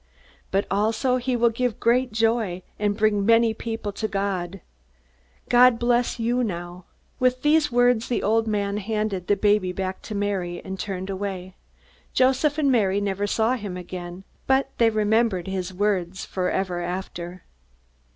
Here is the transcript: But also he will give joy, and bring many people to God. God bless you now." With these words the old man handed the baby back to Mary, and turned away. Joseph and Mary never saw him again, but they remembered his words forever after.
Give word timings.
But 0.49 0.65
also 0.71 1.17
he 1.17 1.35
will 1.35 1.51
give 1.51 1.75
joy, 2.11 2.63
and 2.79 2.97
bring 2.97 3.23
many 3.23 3.53
people 3.53 3.91
to 3.91 4.07
God. 4.07 4.59
God 5.47 5.77
bless 5.77 6.19
you 6.19 6.43
now." 6.43 6.85
With 7.19 7.43
these 7.43 7.71
words 7.71 8.07
the 8.07 8.23
old 8.23 8.47
man 8.47 8.77
handed 8.77 9.27
the 9.27 9.35
baby 9.35 9.71
back 9.71 10.01
to 10.01 10.15
Mary, 10.15 10.59
and 10.65 10.79
turned 10.79 11.11
away. 11.11 11.55
Joseph 12.15 12.57
and 12.57 12.71
Mary 12.71 12.99
never 12.99 13.27
saw 13.27 13.53
him 13.53 13.77
again, 13.77 14.23
but 14.47 14.69
they 14.79 14.89
remembered 14.89 15.45
his 15.45 15.71
words 15.71 16.25
forever 16.25 16.81
after. 16.81 17.43